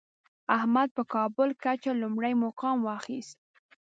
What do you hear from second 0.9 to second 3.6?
په کابل کچه لومړی مقام واخیست.